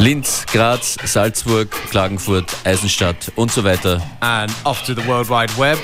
[0.00, 4.00] Linz, Graz, Salzburg, Klagenfurt, Eisenstadt und so weiter.
[4.20, 5.76] And off to the World Wide Web,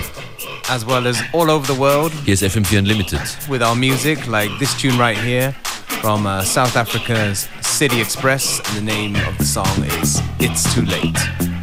[0.71, 2.13] as well as all over the world.
[2.25, 3.21] Hier ist FM4 Unlimited.
[3.47, 5.55] With our music, like this tune right here
[6.01, 8.59] from uh, South Africa's City Express.
[8.71, 11.56] And the name of the song is It's Too Late.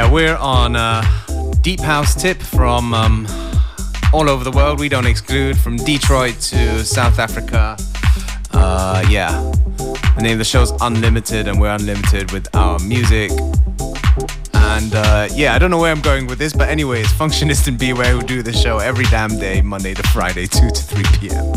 [0.00, 1.04] Yeah, we're on a
[1.60, 3.26] deep house tip from um,
[4.14, 4.80] all over the world.
[4.80, 7.76] We don't exclude from Detroit to South Africa.
[8.50, 9.30] Uh, yeah,
[10.16, 13.30] the name of the show's Unlimited, and we're unlimited with our music.
[14.54, 17.78] And uh, yeah, I don't know where I'm going with this, but anyways, Functionist and
[17.78, 21.52] Beware who do the show every damn day, Monday to Friday, 2 to 3 p.m.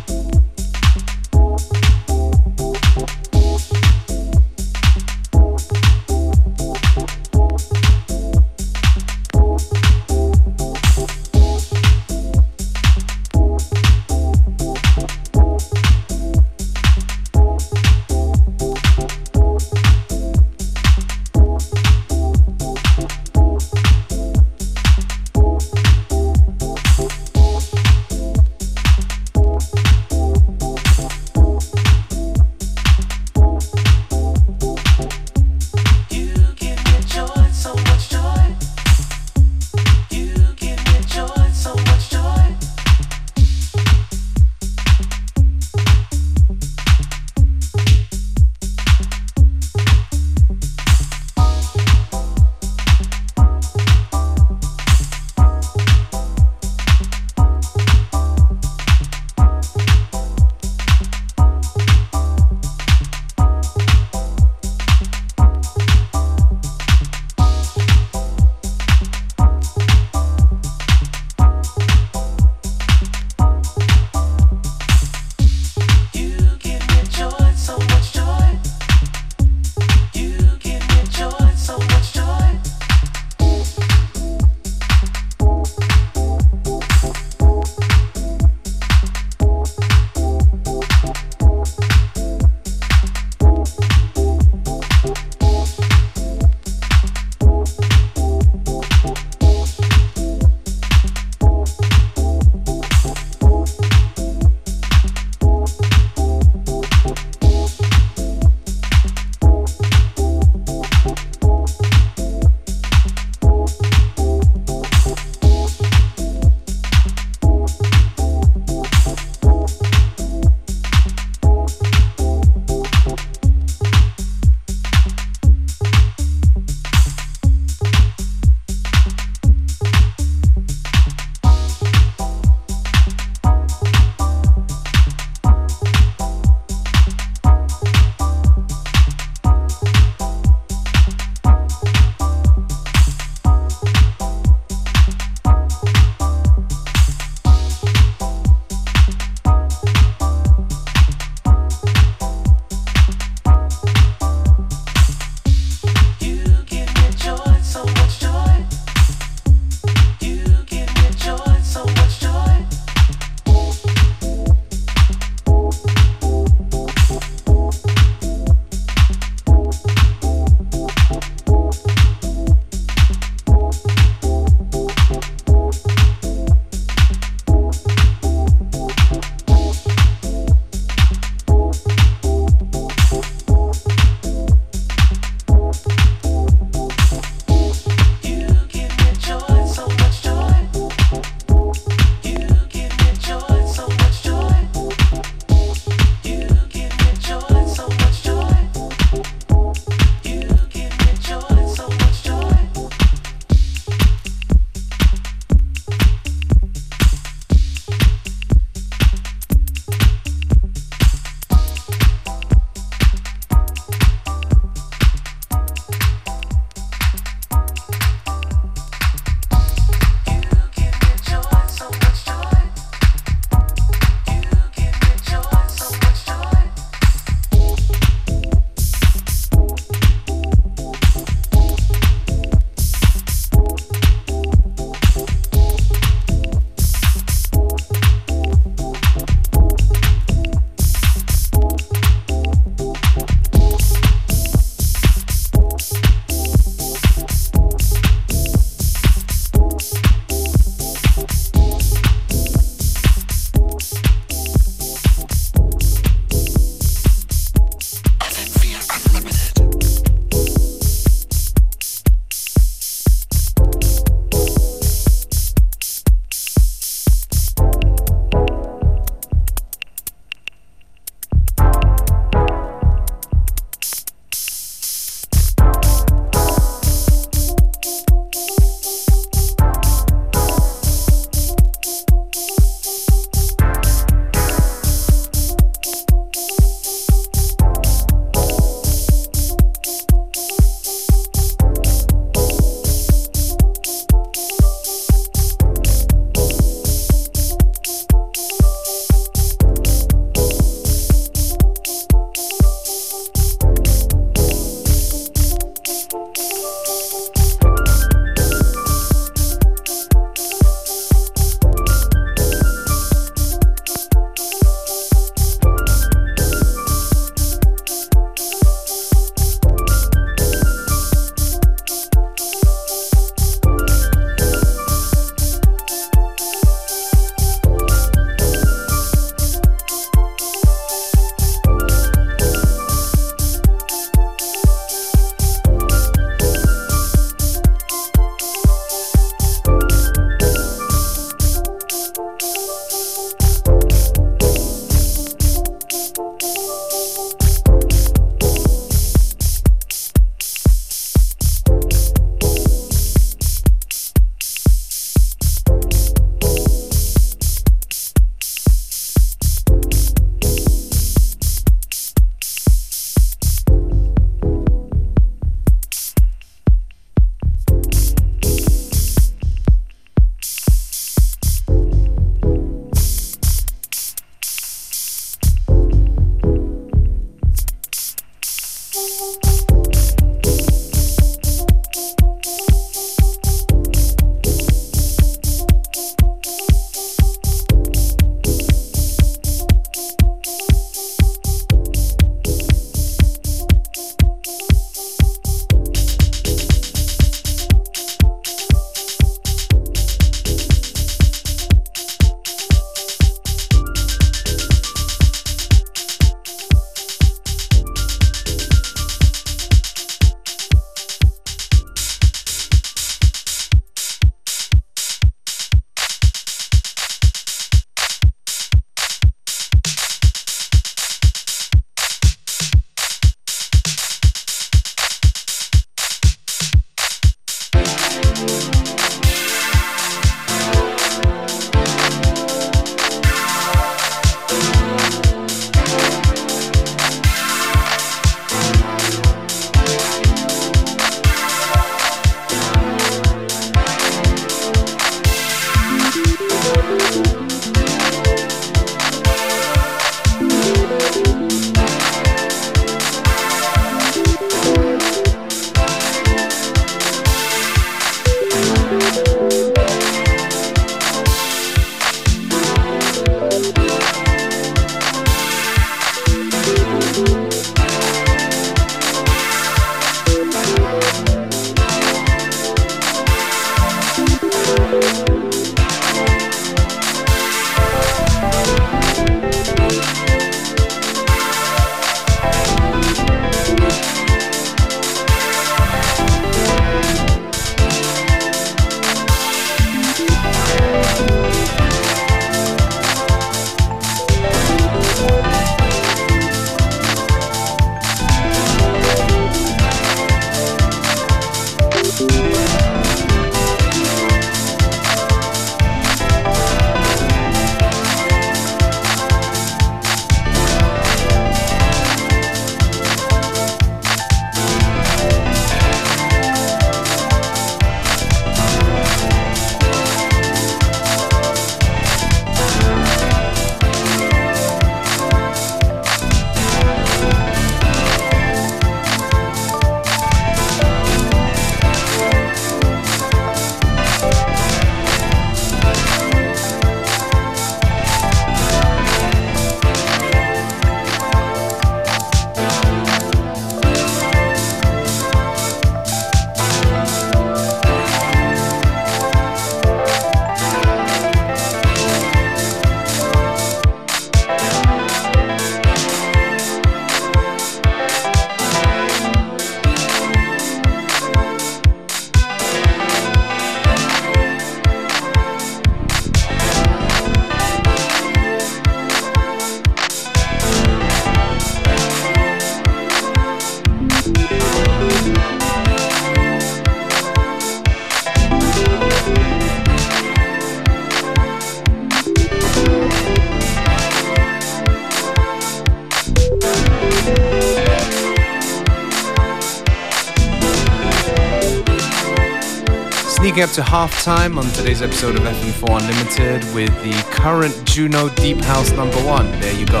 [593.54, 598.56] taking up to halftime on today's episode of FM4 Unlimited with the current Juno Deep
[598.56, 599.48] House number one.
[599.60, 600.00] There you go.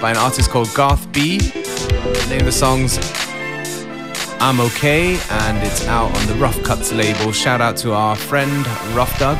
[0.00, 1.36] By an artist called Garth B.
[1.36, 2.96] The name of the song's
[4.40, 7.30] I'm Okay, and it's out on the Rough Cuts label.
[7.30, 8.66] Shout out to our friend
[8.96, 9.38] Rough Doug.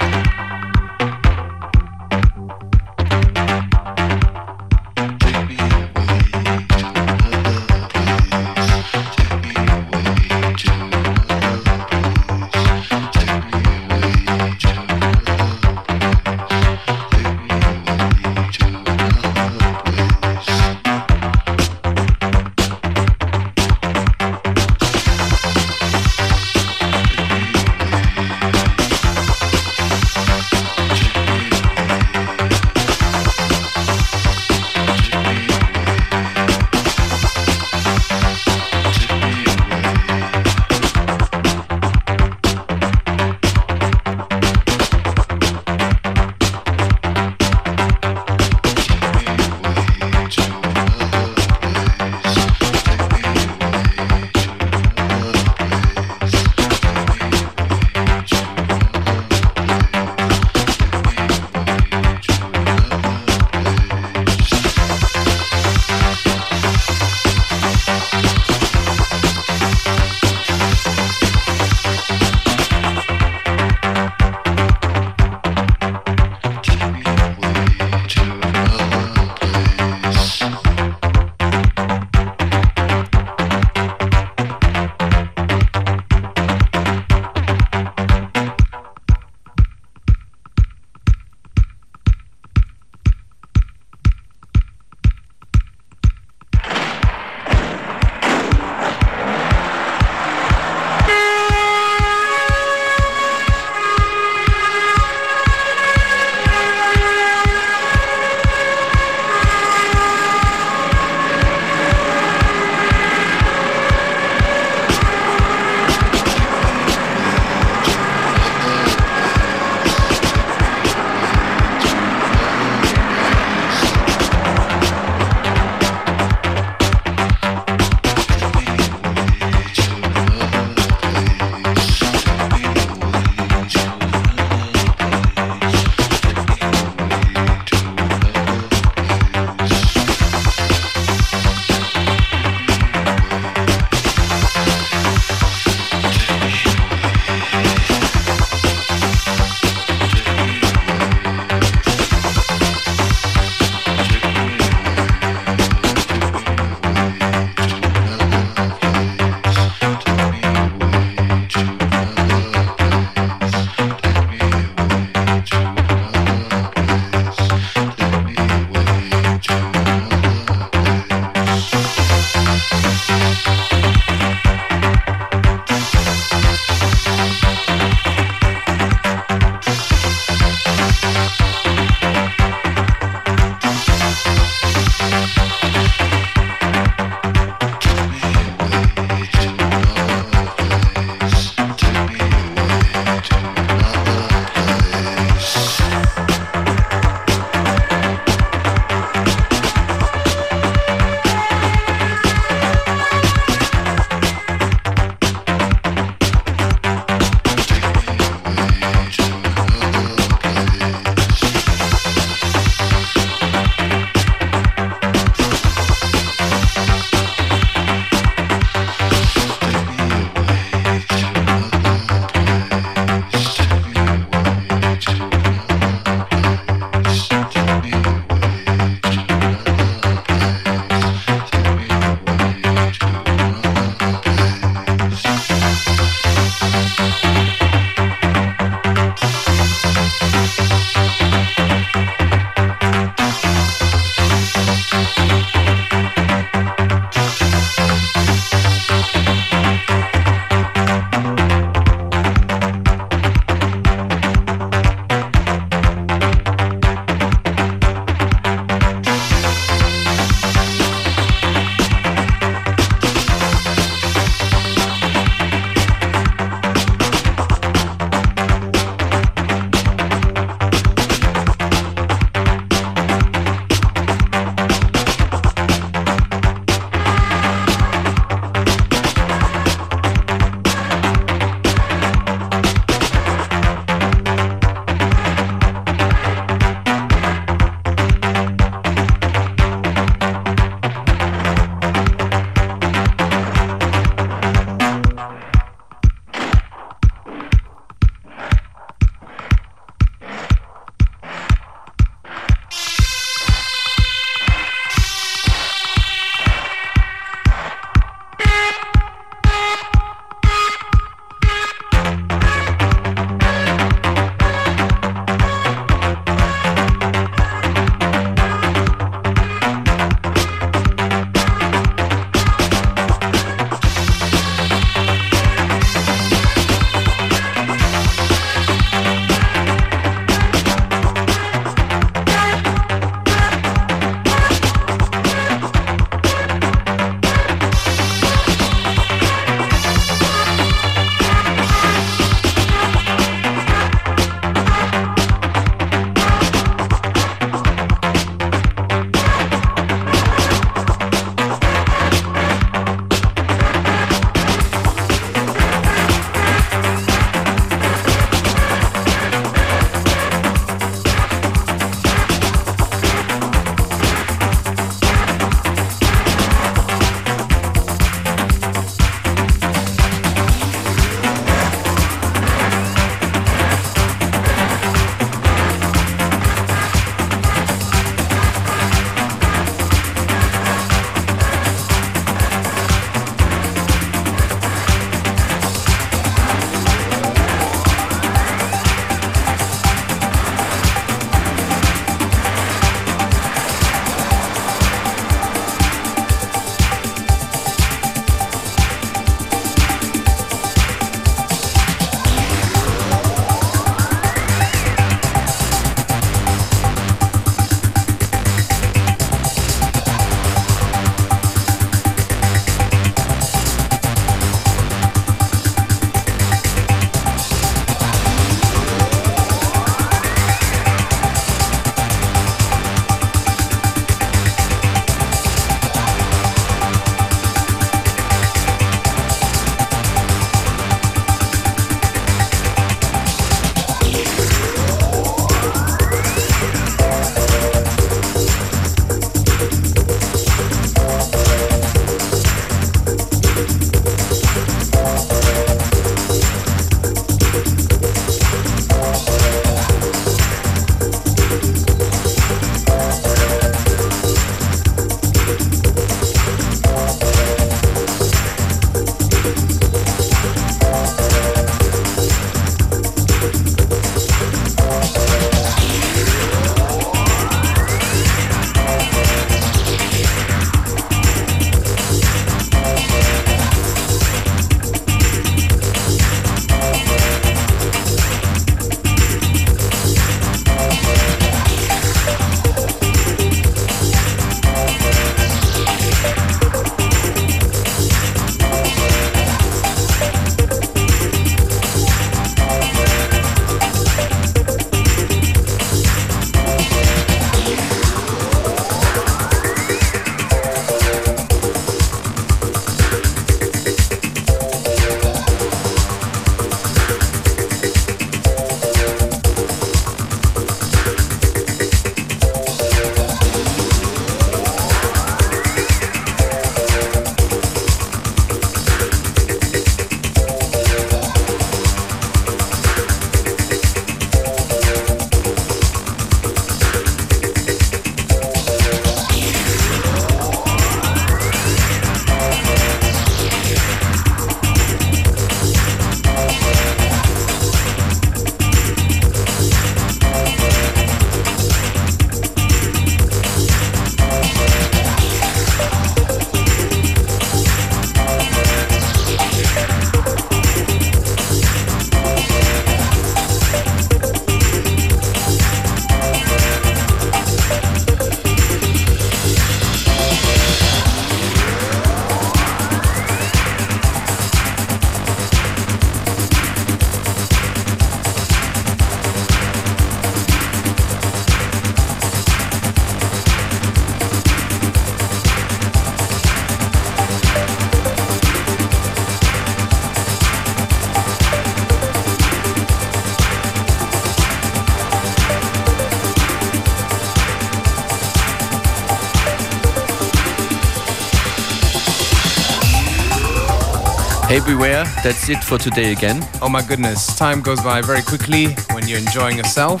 [594.66, 595.04] Beware.
[595.24, 596.40] That's it for today again.
[596.60, 600.00] Oh my goodness, time goes by very quickly when you're enjoying yourself.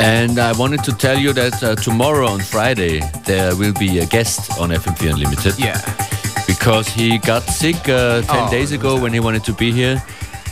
[0.00, 4.06] And I wanted to tell you that uh, tomorrow on Friday there will be a
[4.06, 5.58] guest on FM4 Unlimited.
[5.58, 5.80] Yeah.
[6.46, 9.96] Because he got sick uh, 10 Oh, days ago when he wanted to be here.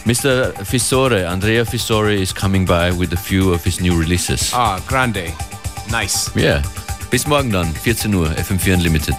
[0.05, 0.53] Mr.
[0.65, 4.53] Fissore, Andrea Fissore, is coming by with a few of his new releases.
[4.55, 5.33] Ah, grande.
[5.91, 6.31] Nice.
[6.37, 6.63] Yeah.
[7.11, 9.17] Bis morgen dann, 14 Uhr, FM4 Unlimited.